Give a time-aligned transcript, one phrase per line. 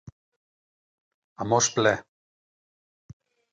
[1.45, 1.93] A mos ple.